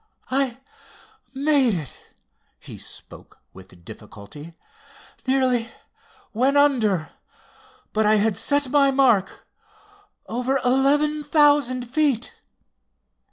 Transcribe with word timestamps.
"I 0.31 0.57
made 1.31 1.75
it," 1.75 2.03
he 2.59 2.79
spoke 2.79 3.39
with 3.53 3.85
difficulty. 3.85 4.55
"Nearly 5.27 5.69
went 6.33 6.57
under, 6.57 7.11
but 7.93 8.07
I 8.07 8.15
had 8.15 8.35
set 8.35 8.71
my 8.71 8.89
mark—over 8.89 10.57
eleven 10.65 11.23
thousand 11.23 11.85
feet." 11.87 12.41